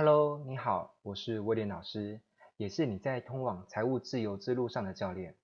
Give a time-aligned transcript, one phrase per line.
[0.00, 2.20] Hello，你好，我是威廉老师，
[2.56, 5.34] 也是你在通往财务自由之路上的教练。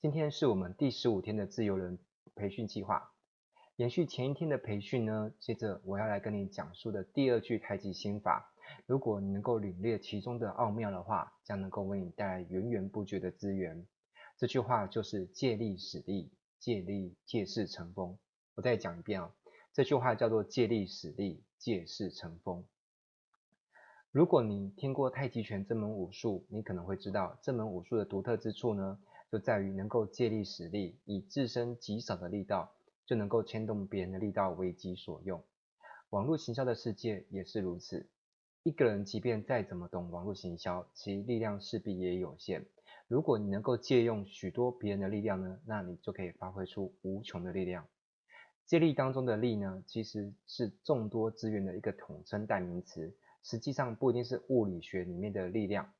[0.00, 1.96] 今天是我们第十五天的自由人
[2.34, 3.12] 培训计划，
[3.76, 8.52] 延续前一天的培训呢，接着我要来跟你讲述的第二句太极心法，
[8.86, 13.86] 如果你能够领略其中的奥妙的话，将能够为你带来源源不绝的资源。
[14.36, 18.18] 这句话就是借力使力，借力借势成风。
[18.56, 19.30] 我再讲一遍啊、哦，
[19.72, 22.64] 这句话叫做借力使力，借势成风。
[24.12, 28.98] 如果你听过太极拳这门武术，你可能会知道这门武术的独特之处呢，
[29.30, 32.70] 就在于能够借力使力，以自身极少的力道
[33.06, 35.42] 就能够牵动别人的力道为己所用。
[36.10, 38.06] 网络行销的世界也是如此，
[38.64, 42.66] 一个人即便再怎么懂网络行销，其力量势必也有限。
[43.08, 47.86] 如果你能够借用许多别人的力量呢，那你就可以发挥出无穷的力量。
[48.66, 53.10] 借力当中的力呢，其实是众多资源的一个统称代名词。
[53.42, 55.92] 实际上不一定是物理学里面的力量，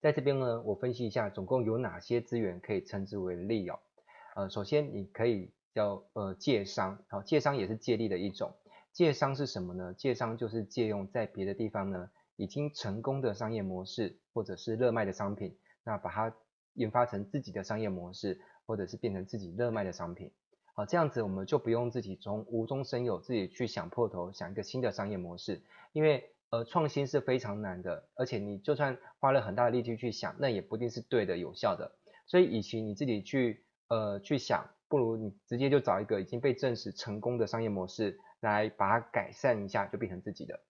[0.00, 3.78] 在这边呢，我分析一下总共有哪些资源可以称之为力哦。
[4.36, 8.52] 呃，首先你可以叫呃借商，好，借商也是借力的一种。
[8.92, 9.94] 借商是什么呢？
[9.94, 16.34] 借商就是借用在别的地方呢已经成功的商业模式或者是热卖的商品，那把它
[16.74, 20.32] 研发成自己的商业模式，或者是变成自己热卖的商品。
[20.78, 25.60] 啊，这样子我们就不用自己从无中生有，自己去想破头想一个新的商业模式，
[25.92, 31.90] 因为呃创新是非常难的，而且你就算花了很大的力气去想，那也不一定是对的有效的。
[32.28, 40.60] 所以，与其你自己去呃去想，不如你直接就找一个已经被证实成功的商业模式来把它改善一下，就变成自己的。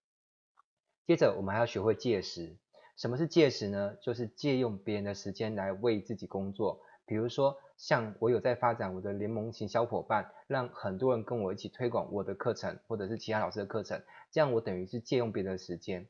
[1.06, 2.56] 接着，我们还要学会借时。
[2.96, 3.94] 什么是借时呢？
[4.00, 6.80] 就是借用别人的时间来为自己工作。
[7.08, 16.06] 比如说，像我有在发展我的联盟型小伙伴，让很多人跟我一起推广我的课程，或者是其他老师的课程，这样我等于是借用别人的时间。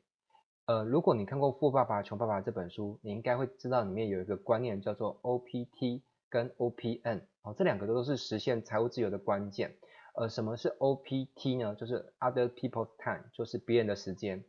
[0.67, 9.77] 呃，如果你看过《富爸爸穷爸爸》这本书，你应该会知道里面有一个观念叫做 OPT 跟 OPN，哦，这两个都是实现财务自由的关键。
[10.15, 11.77] 呃，什么是 OPT 呢？
[11.77, 14.45] 就是 Other People's Time，就是别人的时间。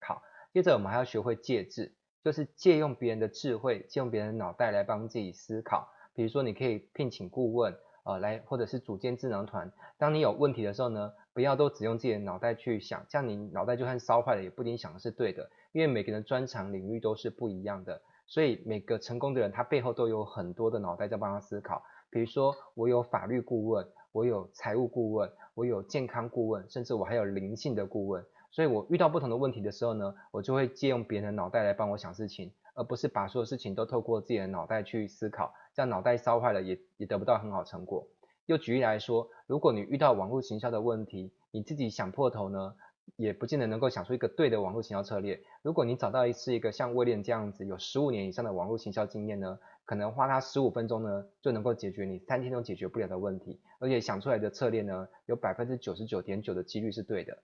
[0.00, 1.94] 好，接着我们还要学会借智。
[2.22, 5.88] 就是借用别人的智慧，借用别人的脑袋来帮自己思考。
[6.14, 7.74] 比如说，你可以聘请顾问，
[8.04, 9.72] 呃，来或者是组建智囊团。
[9.98, 15.50] 当你有问题的时候呢，不要都只用自己的脑袋去想，这样你脑袋就算烧坏了，也不一定想的是对的。
[15.72, 21.82] 因为每个人的专长领域都是不一样的，所以每个成功的人，他背后都有很多的脑袋在帮他思考。
[22.10, 28.22] 比如说，我有法律顾问，我有财务顾问，我有健康顾问，甚至我还有灵性的顾问。
[28.52, 38.06] 所以我遇到不同的问题的时候呢，我就会借用别人的脑袋来帮我想事情，而不是把所有事情都透过自己的脑袋去思考，这样脑袋烧坏了也也得不到很好成果。
[38.44, 42.74] 又举例来说，如果你遇到网络行销的问题，你自己想破头呢，
[43.16, 45.40] 也不见得能够想出一个对的网络行销策略。
[45.62, 57.38] 如果你找到一次一个像威廉这样子有十五年以上的网络行销经验呢，可能花他十五分钟呢就能够解决你三天都解决不了的问题，而且想出来的策略呢，有百分之九十九点九的几率是对的。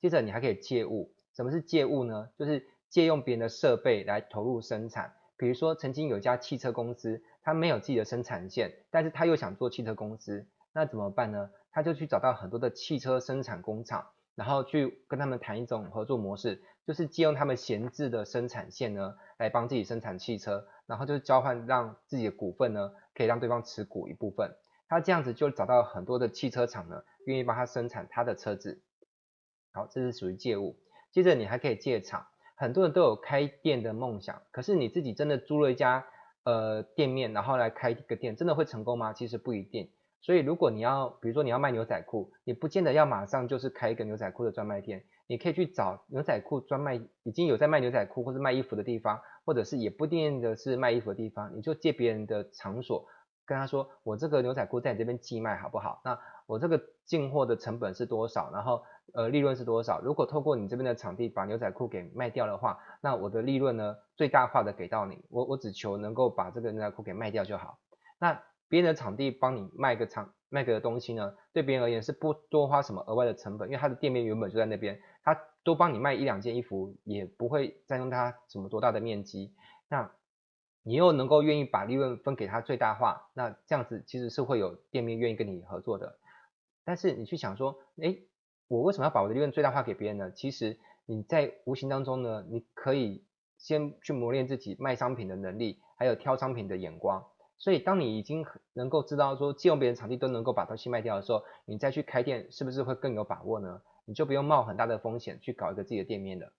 [0.00, 1.12] 接着你还可以借物。
[1.34, 2.30] 什么是借物呢？
[2.38, 5.12] 就是借用别人的设备来投入生产。
[5.36, 11.50] 比如说，曾经有一家汽车公司，他没有自己的生产线，但是他又想做汽车公司，那怎么办呢？
[11.70, 24.50] 他就去找到很多的汽车生产工厂，然后去跟他们谈一种合作模式，就是借用他们闲置的生产线呢，来帮自己生产汽车，然后就交换让自己的股份呢，可以让对方持股一部分。
[24.88, 28.80] 他这样子就找到很多的汽车厂呢，愿意帮他生产他的车子。
[29.76, 30.74] 好，这是属于借物。
[31.12, 32.26] 接着你还可以借场，
[32.56, 36.06] 很多人都有开店的梦想，可是你自己真的租了一家
[36.44, 39.12] 呃店面，然后来开一个店，真的会成功吗？
[39.12, 39.90] 其实不一定。
[40.22, 53.06] 所以如果你要，比如说你要卖牛仔裤，你不见得要马上就是开一个牛仔裤的专卖店，你可以去找牛仔裤专卖已经有在卖牛仔裤或是卖衣服的地方，或者是也不一定的是卖衣服的地方，你就借别人的场所。
[53.46, 56.00] 跟他说，我这个牛仔裤在你这边寄卖好不好？
[56.04, 58.50] 那我这个进货的成本是多少？
[58.52, 58.82] 然后
[59.14, 60.00] 呃利润是多少？
[60.00, 65.24] 如果透过你这边的场地把牛仔裤给卖掉的话，那我的利润呢，最大化的给到你。
[65.30, 67.78] 我我只求能够把这个牛仔裤给卖掉就好。
[68.18, 79.52] 那别人的场地帮你卖个场卖个东西呢，对别人而言是不多花什么额外的成本，因为他的店面原本就在那边，他多帮你卖一两件衣服也不会占用他什么多大的面积。
[79.88, 80.10] 那
[80.86, 86.16] 你又能够愿意把利润分给他最大化，那这样子其实是会有店面愿意跟你合作的。
[86.84, 88.22] 但是你去想说，诶，
[88.68, 90.30] 我为什么要把我的利润最大化给别人呢？
[90.30, 93.24] 其实你在无形当中呢，你可以
[93.58, 97.26] 先去磨练自己卖商品的能力，还有挑商品的眼光。
[97.58, 103.82] 所以当你已经能够知道说借用别人场地都能够把东西卖掉的时候，你再去开店是不是会更有把握呢？
[104.04, 106.52] 你就不用冒很大的风险去搞一个自己的店面了。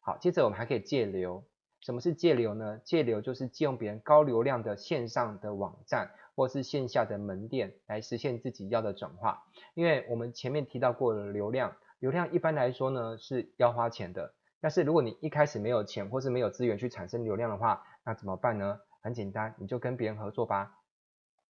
[0.00, 1.44] 好，接着我们还可以借流。
[1.80, 2.80] 什么是借流呢？
[2.84, 9.44] 借流就是借用别人高流量的线上的网站或是线下的门店来实现自己要的转化。
[9.74, 14.34] 因为我们前面提到过的流量，流量一般来说呢是要花钱的。
[14.60, 18.80] 但是如果你一开始没有钱或是没有资源去产生流量的话，那怎么办呢？
[19.00, 20.74] 很简单，你就跟别人合作吧。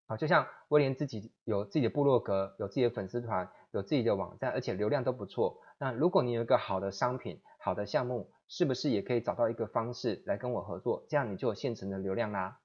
[0.06, 5.58] 好，就像威廉自己有自己的部落格，有自己的粉丝团，有自己的网站，而且流量都不错。
[5.78, 11.04] 那如果你有一个好的商品、好的项目，是不是也可以找到一个方式来跟我合作？
[11.08, 12.58] 这样你就有现成的流量啦。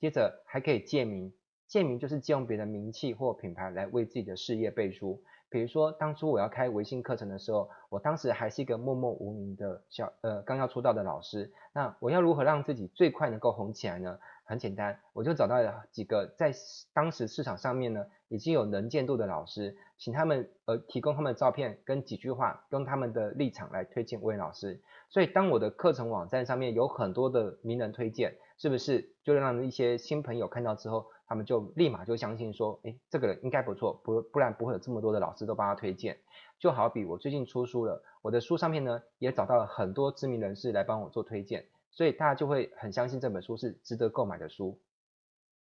[0.00, 1.32] 接着还可以借名，
[1.66, 5.22] 借名就是借用别人的名气或品牌来为自己的事业背书。
[5.50, 11.50] 比如说，当初我要开微信课程的时候，我当时还是一个默默无名的小呃刚要出道的老师。
[11.72, 14.18] 那我要如何让自己最快能够红起来呢？
[14.44, 16.52] 很简单，我就找到了几个在
[16.94, 24.80] 当时市场上面呢已经有能见度的老师，请他们呃提供他们的照片跟几句话，用他们的立场来推荐威廉老师。
[25.10, 31.06] 所以当我的课程网站上面有很多的名人推荐，是不是就让一些新朋友看到之后？
[31.28, 36.18] 他们就立马就相信说，诶，这个人应该不错，不不然不会有这么多的老师都帮他推荐。
[36.58, 44.80] 就好比我最近出书了，我的书上面呢也找到了很多知名人士来帮我做推荐，所以大家就会很相信这本书是值得购买的书。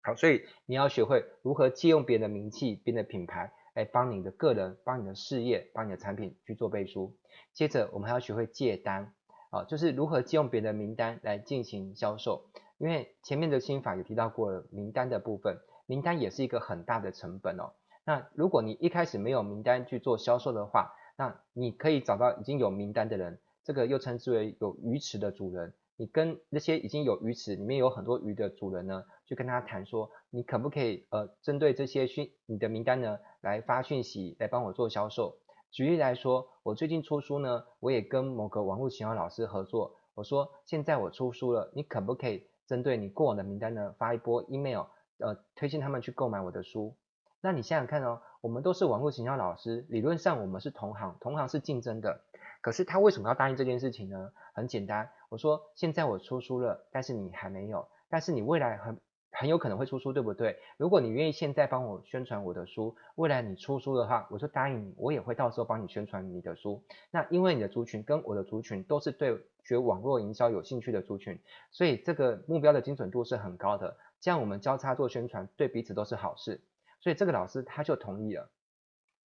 [0.03, 7.11] 好，所以你要学会如何借用别人的名气、别人的品牌来帮你的个人、帮你的事业、帮你的产品去做背书。
[7.53, 9.11] 接着我们还要学会借单，
[9.49, 12.45] 啊，就是如何借用别人的名单来进行销售。
[12.77, 17.71] 因为前面的心法也提到过名单的部分，名单也是一个很大的成本哦。
[18.05, 25.73] 那如果你一开始没有名单去做销售的话，那你可以找到已经有名单的人，这个又称之为有鱼池的主人。
[25.97, 35.37] 你跟那些已经有鱼池里面有很多鱼的主人呢，去跟他谈说，你可不可以呃针对这些讯你的名单呢来发讯息来帮我做销售？
[35.71, 42.45] 举例来说，我最近出书呢，我也跟某个网络行销老师合作，我说现在我出书了，你可不可以？
[42.67, 44.85] 针对你过往的名单呢，发一波 email，
[45.19, 46.95] 呃，推荐他们去购买我的书。
[47.41, 52.21] 那你想想看哦，我们都是网络行销老师，理论上我们是同行，同行是竞争的。
[52.61, 54.31] 可是他为什么要答应这件事情呢？
[54.53, 58.99] 很简单，我说现在我出书了，但是你还没有，但是你未来很。
[59.37, 60.57] 很有可能会出书，对不对？
[60.77, 66.83] 如果你愿意现在帮我宣传我的书，未来你出书的话，我就答应你，我也会到时候帮你宣传你的书。
[67.11, 71.39] 那因为你的族群跟我的族群都是对学网络营销有兴趣的族群，
[71.71, 73.97] 所以这个目标的精准度是很高的。
[74.21, 76.61] 这样我们交叉做宣传，对彼此都是好事。
[77.01, 78.49] 所以这个老师他就同意了。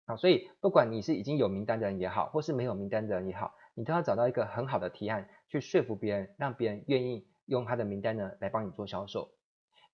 [0.06, 9.30] 好，所以不管你是已经有名单的人也好，或是没有名单的人也好，你都要找到一个很好的提案去说服别人，让别人愿意用他的名单呢来帮你做销售。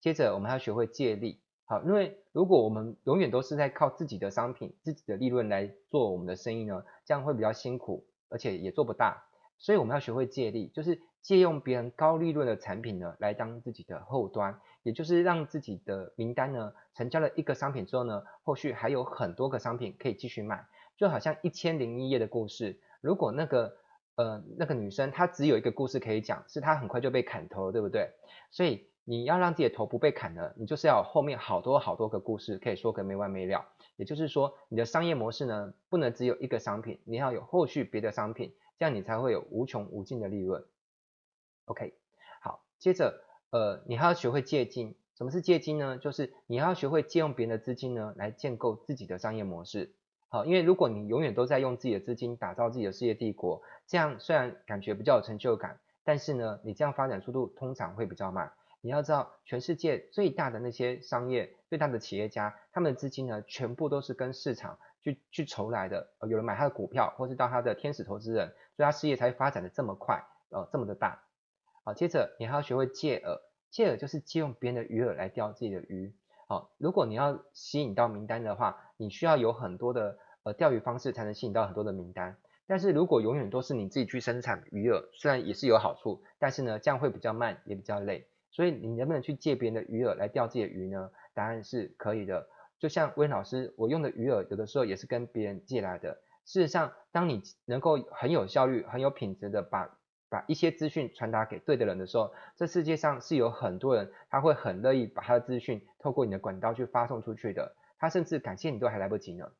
[0.06, 1.42] 接着，我们还要学会借力。
[1.66, 9.24] 好，因为如果我们永远都是在靠自己的商品、自己的利润来做我们的生意呢，这样会比较辛苦，而且也做不大。
[9.58, 20.68] 所以我们要学会借力，就是借用别人高利润的产品呢，来当自己的后端，也就是让自己的名单呢，成交了一个商品之后呢，后续还有很多个商品可以继续卖。
[20.98, 23.76] 就好像一千零一夜的故事，如果那个
[24.18, 28.12] 呃那个女生她只有一个故事可以讲，是她很快就被砍头了，对不对？
[28.52, 28.88] 所以。
[29.06, 33.66] 你要让自己的头不被砍了，你就是要后面好多好多个故事可以说个没完没了。
[33.96, 40.66] 也就是说，你的商业模式呢，不能只有一个商品，你要有后续别的商品，这样你才会有无穷无尽的利润。
[41.66, 41.94] OK，
[42.42, 43.22] 好，接着
[43.52, 44.96] 呃，你还要学会借金。
[45.16, 45.98] 什么是借金呢？
[45.98, 49.94] 就是你要学会借用别人的资金呢，来建构自己的商业模式。
[50.28, 58.52] 好，因为如果你永远都在用自己的资金打造自己的事业帝国，这样虽然感觉比较有成就感，但是呢，你这样发展速度通常会比较慢。
[58.86, 66.08] 你要知道，全世界最大的那些商业、最大的企业家，他们的资金呢，全部都是跟市场去去筹来的。
[66.20, 71.20] 呃，有人买他的股票，或是到他的天使投资人，所以他事业才会发展的这么快，呃，这么的大。
[71.84, 73.40] 好，接着你还要学会借饵，
[73.72, 76.14] 借饵就是借用别人的鱼饵来钓自己的鱼。
[76.48, 82.38] 好，如果你要吸引到名单的话，你需要有很多的呃钓鱼方式才能吸引到很多的名单。
[82.68, 88.28] 但是如果永远都是你自己去生产鱼饵，虽然也是有好处，但是呢，这样会比较慢，也比较累。
[88.56, 91.12] 所以你能不能去借别人的鱼饵来钓自己的鱼呢？
[91.34, 92.48] 答案是可以的。
[92.80, 96.18] 就像温老师，我用的鱼饵有的时候也是跟别人借来的。
[96.46, 99.98] 事实上，当你能够很有效率、很有品质的把
[100.30, 107.76] 把一些资讯传达给对的人的时候，这世界上是有很多人他会很乐意把他的资讯透过你的管道去发送出去的。
[108.00, 109.52] 他甚至感谢你都还来不及呢。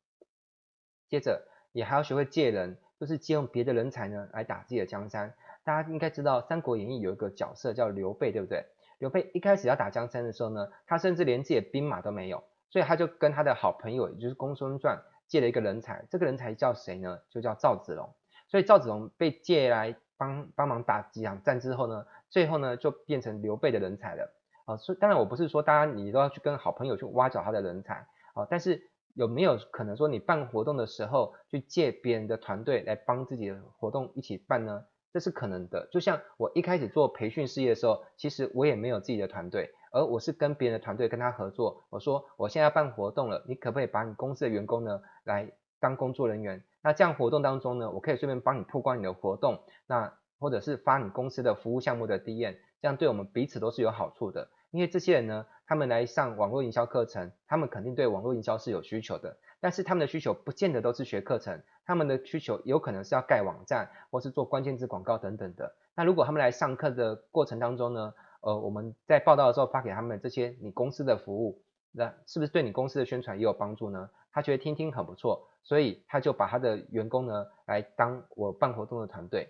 [1.10, 5.34] 接着，你还要学会借人，就是借用别的人才呢来打自己的江山。
[5.66, 8.64] 大家应该知道《三国演义》有一个角色叫刘备，对不对？
[8.98, 14.98] 刘备一开始要打江山的时候呢，他甚至连自己的兵马都没有，所以他就跟他的好朋友，也就是公孙瓒，
[15.28, 17.20] 借了一个人才，这个人才叫谁呢？
[17.30, 18.10] 就叫赵子龙。
[18.48, 24.34] 所以赵子龙被借来帮帮忙打几场战之后呢，最后呢就变成刘备的人才了。
[24.66, 34.86] 啊，所以当然我不是说大家你都要去跟好朋友去挖角他的人才啊，但是有没有可能说你办活动的时候去借别人的团队来帮自己的活动一起办呢？
[35.16, 35.88] 这是可能的。
[35.94, 41.86] 就像我一开始做培训事业的时候，其实我也没有自己的团队，而我是跟别人的团队跟他合作。
[41.90, 46.62] 我说我现在要办活动了，你可不可以把你公司的员工呢来当工作人员？
[46.82, 54.50] 那这样活动当中呢，我可以顺便帮你曝光你的活动，那或者是发你公司的服务项目的 DM，这样对我们彼此都是有好处的。
[54.72, 59.38] 因为这些人呢，他们来上网络营销课程，他们肯定对网络营销是有需求的。
[59.62, 65.74] 但是他们的需求不见得都是学课程，他们的需求有可能是要盖网站，或是做关键字广告等等的。
[65.96, 74.10] 那如果他们来上课的过程当中呢，呃，我们在报道的时候发给他们这些你公司的服务，那是不是对你公司的宣传也有帮助呢？
[74.34, 79.50] 他觉得听听很不错，所以他就把他的员工呢来当我办活动的团队。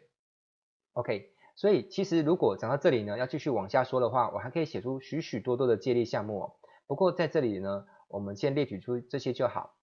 [0.95, 1.31] OK。
[1.55, 6.53] 所以其实如果讲到这里呢，要继续往下说的话，我还可以写出许许多多的借力项目哦。
[6.85, 9.73] 不过在这里呢，我们先列举出这些就好。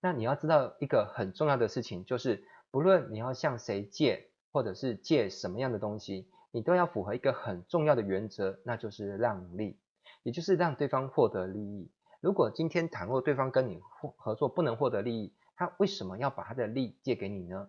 [0.00, 9.80] 那你要知道一个很重要的事情，就是不论你要向谁借，或者是借什么样的东西，你都要符合一个很重要的原则，那就是让利，
[10.22, 11.90] 也就是让对方获得利益。
[12.20, 13.80] 如果今天倘若对方跟你
[14.16, 17.68] 合作不能获得利益，他为什么要把他的利借给你呢？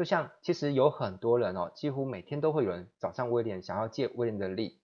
[0.00, 4.78] 就像其实有很多人哦，几乎每天都会有人找上威廉，想要借威廉的力。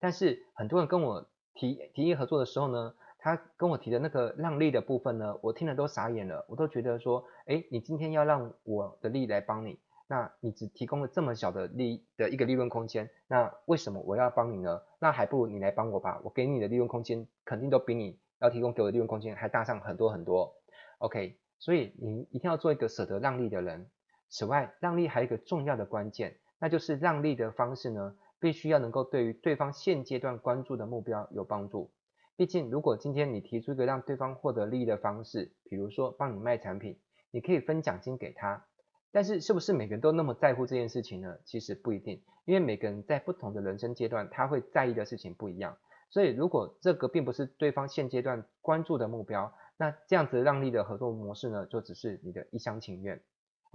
[0.00, 6.44] 但是很多人跟我提提议合作的时候呢，他跟我提的那个让利的部分呢，我听了都傻眼了。
[6.48, 14.82] 我都觉得说，哎，你今天要让我的利来帮你，那你只提供了这么小的利的一个利润空间，那为什么我要帮你呢？
[14.98, 20.56] 那还不如你来帮我吧，我给你的利润空间肯定都比你要提供给我的利润空间还大上很多很多。
[20.98, 23.88] OK，所以你一定要做一个舍得让利的人。
[24.36, 31.90] 此外，让利还有一个重要的关键，那就是让利的方式呢，必须要能够对于对方现阶段关注的目标有帮助。
[32.36, 37.00] 毕竟，如果今天你提出一个让对方获得利益的方式，比如说帮你卖产品，
[37.30, 38.62] 你可以分奖金给他，
[39.10, 41.38] 但是是不是每个人都那么在乎这件事情呢？
[41.46, 45.74] 其实不一定，因为每个人在不同的人生阶段，他会在意的事情不一样。
[46.10, 53.18] 所以，如果这个并不是对方现阶段关注的目标，那这样子让利的合作模式呢，就只是你的一厢情愿。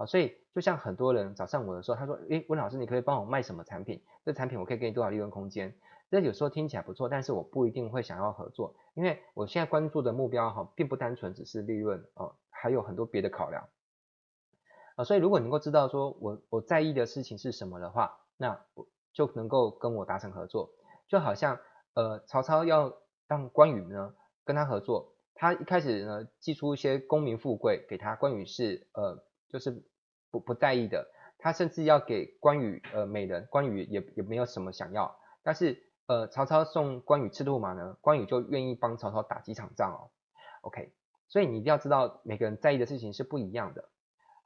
[0.06, 4.02] 所以就像很多人找上我的时候，他说：“诶，温老师，你可以帮我卖什么产品？
[4.24, 5.74] 这产品我可以给你多少利润空间？”
[6.10, 13.66] 这有时候听起来不错，但是我不一定会想要合作，因为我现在关注的目标哈，并不单纯只是利润哦，还有很多别的考量。
[14.96, 20.70] 啊，所以如果你能够知道说我我在意的事情是什么的话，那我就能够跟我达成合作。
[21.08, 21.58] 就好像
[21.94, 22.92] 呃，曹操要
[23.26, 29.24] 让关羽呢跟他合作，他一开始呢寄出一些功名富贵给他，关羽是呃。
[29.48, 29.84] 就是
[30.32, 31.06] 不不在意的，
[31.38, 40.10] 他甚至要给关羽呃美人，关羽也也没有什么想要，但是呃曹操送关羽赤兔马呢，关羽就愿意帮曹操打几场仗哦。
[40.62, 40.92] OK，
[41.28, 43.88] 所以你一定要知道每个人在意的事情是不一样的。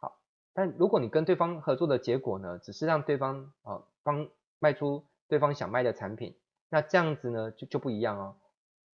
[0.00, 0.18] 好，
[0.52, 4.28] 但如果你跟对方合作的结果呢，只是让对方呃帮
[4.58, 6.36] 卖出对方想卖的产品，
[6.68, 8.36] 那这样子呢就就不一样哦。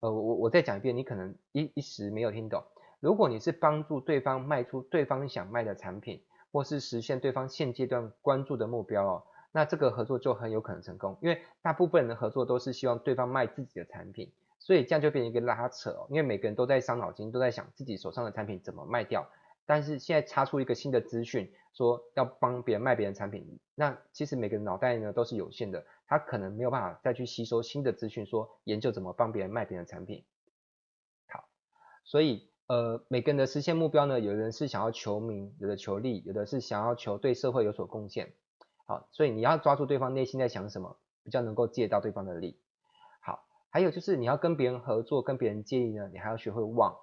[0.02, 2.64] 呃我我再讲一遍，你可能一一时没有听懂。
[3.00, 11.18] 如果你是帮助对方卖出对方想卖的产品，或是实现对方现阶段关注的目标哦，那这个合作就很有可能成功。
[11.22, 16.08] 因为大部分人的合作都是希望对方卖自己的产品，所以这样就变成一个拉扯哦。
[16.10, 19.28] 因为每个人都在伤脑筋，都在想自己手上的产品怎么卖掉。
[19.66, 30.26] 但是现在插出一个新的资讯，说要帮别人卖别人产品，那其实每个人脑袋呢都是有限的，他可能没有办法再去吸收新的资讯，说研究怎么帮别人卖别人产品。
[31.30, 31.46] 好，
[32.04, 32.51] 所以。
[32.72, 38.32] 呃，每个人的实现目标呢，有的人是想要求名，有的求利，有的是想要求对社会有所贡献。
[38.86, 42.58] 好，所以你要抓住对方内心在想什么，比较能够借到对方的力。
[43.20, 46.96] 好，还有就是你要跟别人合作，跟别人借力呢，你还要学会忘。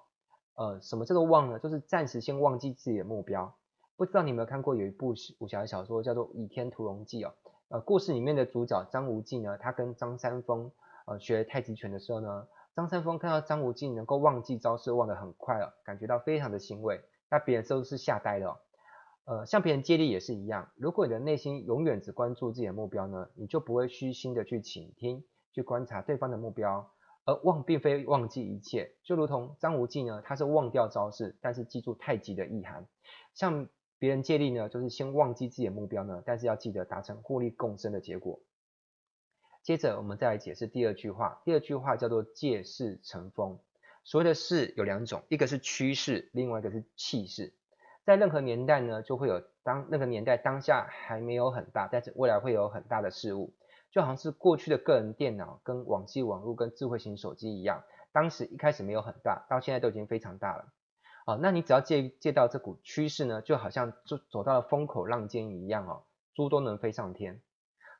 [0.55, 1.59] 呃，什么叫做忘呢？
[1.59, 3.55] 就是暂时先忘记自己的目标。
[3.95, 7.31] 不知道你有没有看过有一部武侠小说叫做《倚天屠龙记》哦。
[7.67, 10.71] 呃，故事里面的主角张无忌呢，他跟张三丰
[11.05, 12.47] 呃学太极拳的时候呢。
[12.75, 17.01] 张三丰看到张无忌能够忘记招式，忘得很快了，感觉到非常的欣慰。
[17.29, 18.61] 那别人都是吓呆了。
[19.25, 20.71] 呃，向别人借力也是一样。
[20.75, 25.23] 如果你的内心永远只关注自己的目标呢，你就不会虚心的去倾听，
[25.53, 26.89] 去观察对方的目标。
[27.25, 32.87] 而忘并非忘记一切，就如同张无忌呢，他是忘掉招式，但是记住太极的意涵。
[33.35, 33.67] 向
[33.99, 38.39] 别人借力呢，就是先忘记自己的目标呢，但是要记得达成互利共生的结果。
[39.69, 41.43] 接着，我们再来解释第二句话。
[41.45, 43.59] 第二句话叫做“借势成风”。
[44.03, 47.53] 所谓的势有两种，一个是趋势，另外一个是气势。
[48.03, 53.53] 在任何年代呢，就会有当那个年代当下还没有很大，但是未来会有很大的事物，
[53.91, 60.73] 就好像是过去的个人电脑跟网际网络跟智慧型手机一样，当时一开始没有很大，到现在都已经非常大了。
[61.27, 67.39] 哦，那你只要借借到这股趋势呢，就好像走走到了风口浪尖一样哦，猪都能飞上天。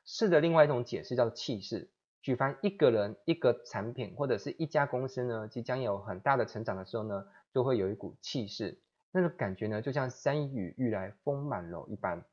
[0.04, 1.88] 势的另外一种解释叫气势，
[2.22, 8.78] 举凡一个人、一个产品或者是一家公司呢，即将有很大的成长的时候呢，就会有一股气势。
[9.12, 12.24] 那种感觉呢，就像山雨欲来风满楼一般。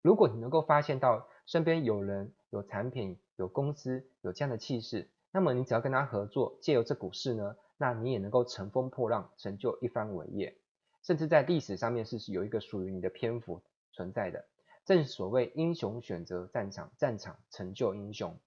[0.00, 10.56] 如果你能够发现到身边有人、有产品、有公司有这样的气势，那么你只要跟他合作，借由这股势呢，那你也能够乘风破浪，成就一番伟业。
[11.02, 13.60] 甚至在历史上面是有一个属于你的篇幅
[13.92, 14.44] 存在的。
[14.84, 18.38] 正所谓英雄选择战场，战场成就英雄。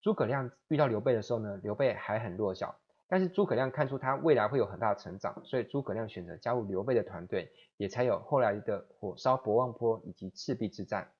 [0.00, 2.78] 诸葛亮遇到刘备的时候呢，刘备还很弱小。
[3.08, 11.12] 但是诸葛亮看出他未来会有很大的成长，所以诸葛亮选择加入刘备的团队，也才有后来的火烧博望坡以及赤壁之战。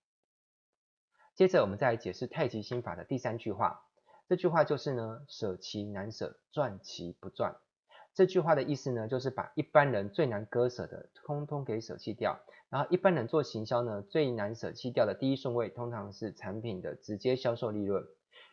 [1.35, 3.85] 接着我们再来解释太极心法的第三句话，
[4.26, 7.57] 这句话就是呢，舍其难舍，赚其不赚。
[8.14, 12.38] 这句话的意思呢，就是把一般人最难割舍的，通通给舍弃掉。
[12.69, 18.04] 然后一般人做行销呢，最难舍弃掉的第一顺位，通常是产品的直接销售利润。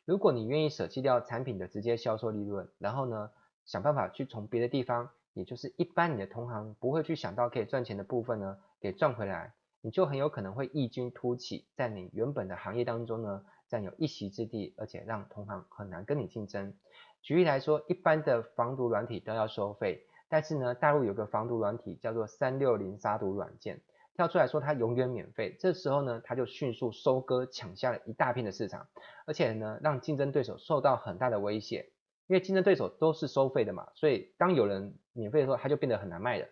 [0.05, 3.31] 如果你愿意舍弃掉产品的直接销售利润，然后呢，
[3.65, 16.73] 想办法去从别的地方，也就是一般你的同行不会去想到可以赚钱的部分呢，给赚回来，你就很有可能会异军突起，在你原本的行业当中呢，占有一席之地，而且让同行很难跟你竞争。
[17.21, 23.81] 举例来说，一般的防毒软体都要收费，但是呢，大陆有个防毒软体叫做三六零杀毒软件。
[24.15, 28.87] 跳出来说它永远免费，这时候呢，它就迅速收割抢下了一大片的市场，
[29.25, 31.89] 而且呢，让竞争对手受到很大的威胁，
[32.27, 36.45] 因为竞争对手都是收费的嘛，所以当有人免费的时候，他就变得很难卖了。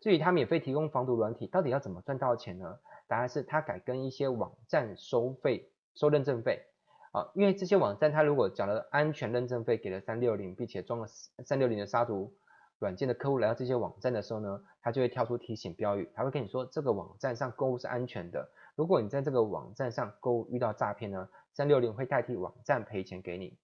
[0.00, 2.78] 至于他免费提供防毒软体，到底要怎么赚到钱呢？
[3.08, 6.62] 答案是他改跟一些网站收费，收认证费
[7.12, 12.34] 啊，因为这些网站他如果缴了安全认证费给了三六零，并且装了三六零的杀毒。
[12.78, 18.50] 软件的客户来到这些网站的时候呢，他就会跳出提醒标语，他会跟你说这个网站上购物是安全的。
[18.74, 23.56] 如果你在这个网站上购物遇到诈骗呢，三六零会代替网站赔钱给你。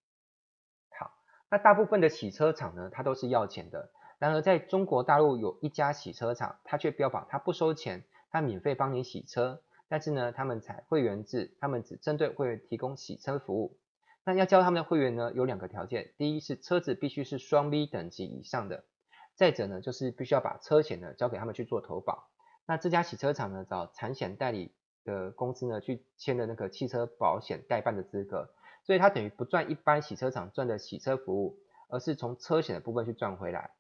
[0.97, 1.11] 好，
[1.51, 3.91] 那大部分的洗车厂呢，它都是要钱的。
[4.19, 9.61] 然而在中国大陆有一家洗车厂，它却标榜它不收钱，它免费帮你洗车。
[9.89, 13.79] 但是呢，他们采会员制，他们只针对会员提供洗车服务。
[14.25, 18.85] 那要交他们的会员呢，有两个条件，第一是车子必须是双 B 等级以上的。
[19.35, 22.29] 再者呢，就是必须要把车险呢交给他们去做投保。
[22.67, 24.75] 那这家洗车厂呢，找产险代理
[25.05, 28.51] 的公司呢去签了那个汽车保险代办的资格，
[28.85, 31.57] 所以他等于不赚一般洗车厂赚的洗车服务，
[31.89, 33.71] 而是从车险的部分去赚回来。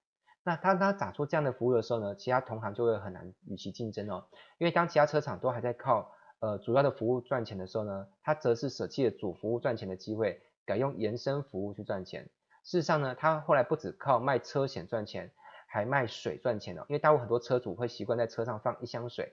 [0.49, 4.25] 那他他打出这样的服务的时候呢，其他同行就会很难与其竞争哦，
[4.57, 12.25] 因为当其他车厂都还在靠呃主要的服务赚钱的时候呢，他则是舍弃了主服务赚钱的机会，改用延伸服务去赚钱。
[12.65, 15.31] 事实上呢，他后来不止靠卖车险赚钱。
[15.71, 19.31] 还卖水赚钱哦，因为大陆很多车主会习惯在车上放一箱水。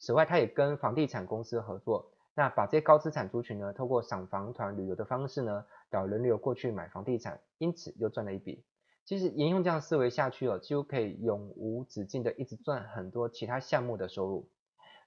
[0.00, 8.64] 此外，他也跟房地产公司合作，那把这些高资产族群呢，透过赏房团旅游的方式呢，导人流过去买房地产，因此又赚了一笔。
[9.06, 14.50] 其实沿用这样思维下去哦，几乎可以永无止境的一直赚很多其他项目的收入。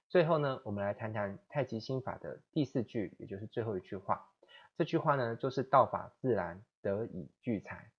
[0.08, 4.26] 最后呢，我们来谈谈太极心法的第四句，也就是最后一句话。
[4.76, 7.92] 这句话呢，就是道法自然，得以聚财。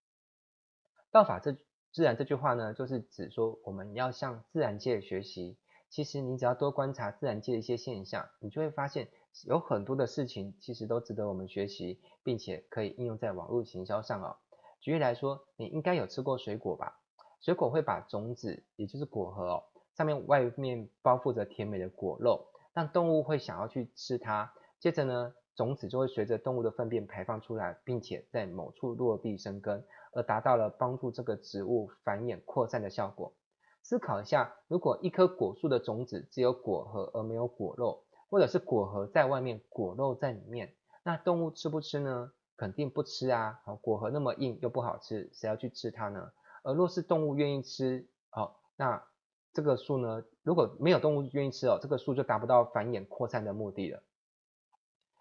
[1.10, 1.56] 道法这。
[1.94, 5.58] 自然这句话呢，就是指说我们要向自然界学习。
[5.90, 9.10] 其实你只要多观察自然界的一些现象，你就会发现
[9.44, 14.38] 有很多的事情其实都值得我们学习，并且可以应用在网络行销上哦。
[14.82, 17.00] 举例来说，你应该有吃过水果吧？
[17.40, 19.64] 水果会把种子，也就是果核哦，
[19.96, 24.52] 上面外面包覆着甜美的果肉，让动物会想要去吃它。
[24.80, 29.86] 接着呢，种子就会随着动物的粪便排放出来，并且在某处落地生根。
[30.14, 33.34] 而达到了帮助这个植物繁衍扩散的效果。
[33.82, 42.34] 思考一下，如果一棵果树的种子只有果核而没有果肉，或者是果核在外面，果肉在里面，那动物吃不吃呢？
[42.62, 43.60] 肯定不吃啊！
[43.82, 46.32] 果核那么硬又不好吃，谁要去吃它呢？
[46.62, 49.04] 而若是动物愿意吃，好，那
[49.52, 54.04] 这个树呢，如果没有动物愿意吃哦，这个树就达不到繁衍扩散的目的了。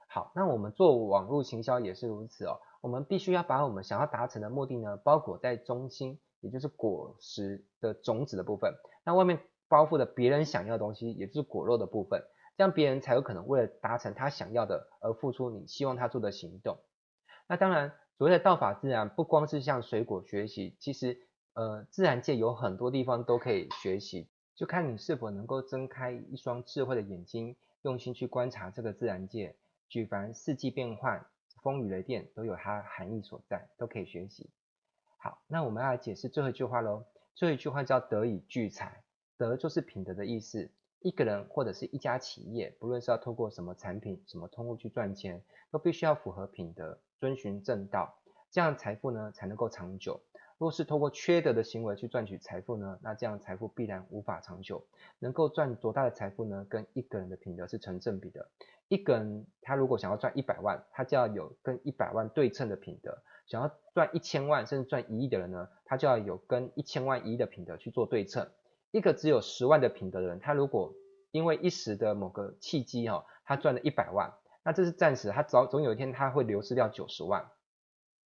[0.06, 2.60] 好，那我们做网络行销也是如此哦。
[2.82, 8.74] 我们必须要把我们想要达成的目的呢，包裹在中心，也就是果实的种子的部分。
[9.02, 12.22] 那外面包覆的别人想要的东西，也就是果肉的部分，
[12.58, 16.76] 这样别人才有可能为了达成他想要的而付出你希望他做的行动。
[17.50, 21.18] 那当然，所谓的道法自然，不光是向水果学习，其实
[21.54, 29.56] 呃，自然界有很多地方都可以学习，就看你是否能够睁开一双智慧的眼睛，用心去观察这个自然界。
[29.88, 31.26] 举凡四季变换、
[31.60, 34.48] 风雨雷电，都有它含义所在，都可以学习。
[35.18, 37.04] 好，那我们要来解释最后一句话喽。
[37.34, 39.02] 最后一句话叫“德以聚财”，
[39.36, 40.70] 德就是品德的意思。
[41.00, 48.16] 一个人或者是一家企业，不论是要透过什么产品、什么通路去赚钱，都必须要符合品德，遵循正道，
[48.50, 50.20] 这样财富呢才能够长久。
[50.56, 54.84] 若是透过缺德的行为去赚取财富呢，那这样财富必然无法长久。
[55.18, 56.66] 能够赚多大的财富呢？
[56.68, 58.46] 跟一个人的品德是成正比的。
[58.88, 63.12] 一个人他如果想要赚一百万，他就要有跟一百万对称的品德；
[63.46, 68.46] 想要赚一千万甚至赚一亿的人呢，他就要有跟一千万一亿的品德去做对称。
[68.90, 70.92] 一个只有十万的品德的人，他如果
[71.30, 77.50] 因为一时的某个契机哈，他赚了一百万，那这是暂时，他早总有一天他会流失掉九十万。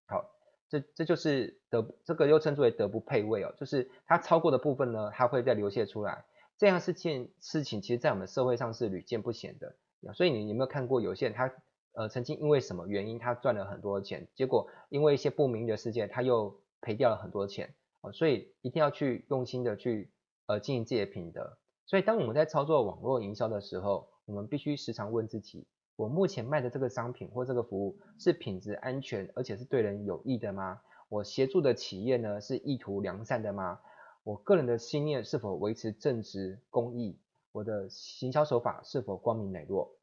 [0.08, 0.30] 好。
[0.70, 6.26] 这这就是德，这个又称之为德不配位哦，就是它超过的部分呢，它会再流泻出来。
[6.58, 9.76] 这样事件事情，其实在我们社会上是屡见不鲜的。
[10.16, 11.54] 所以你有没有看过有些人他
[11.92, 18.12] 呃曾经因为什么原因他赚了很多钱，结果因为一些不明的事件他又赔掉了很多钱哦。
[18.12, 20.12] 所以一定要去用心的去
[20.48, 21.56] 呃经营自己的品德。
[21.86, 25.68] 所以当我们在操作网络营销的时候，我们必须时常问自己。
[25.96, 30.82] 我目前卖的这个商品或这个服务是品质安全，而且是对人有益的吗？
[31.10, 33.80] 我协助的企业呢，是意图良善的吗？
[34.24, 37.18] 我个人的信念是否维持正直公益？
[37.52, 39.96] 我的行销手法是否光明磊落？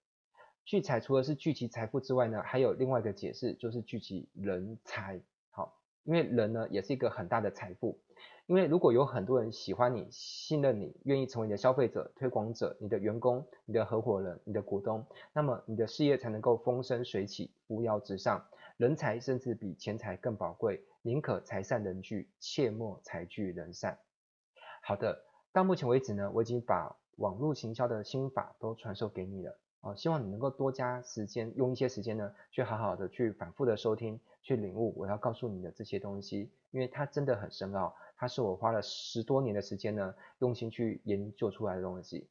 [0.64, 5.20] 聚财除了是聚集财富之外呢，还有另外一个解释，就是聚集人才。
[6.10, 7.96] 因为人呢也是一个很大的财富。
[8.46, 18.44] 因为如果有很多人喜欢你、信任你、愿意成为你的消费者、推广者、你的员工、你的合伙人、你的股东，那么你的事业才能够风生水起、扶摇直上。
[18.76, 23.96] 人才甚至比钱财更宝贵，宁可财散人聚，切莫财聚人散。
[24.82, 29.56] 好的，到目前为止呢，我已经把网络行销的心法都传授给你了。
[29.82, 37.94] 哦，希望你能够多加时间，用一些时间呢，去好好的去反复的收听，去领悟我要告诉你的这些东西，因为它真的很深奥。
[38.16, 42.29] 它是我花了十多年的时间呢，用心去研究出来的东西。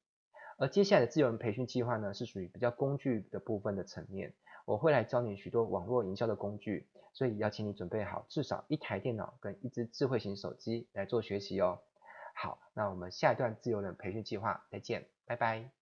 [0.58, 4.34] 而接下来的自由人培训计划呢，是属于比较工具的部分的层面。
[4.66, 11.80] 我会来教你许多网络营销的工具，所以邀请你准备好至少一台电脑跟一支智慧型手机来做学习哦。
[12.36, 15.79] 好，那我们下一段自由人培训计划再见，拜拜。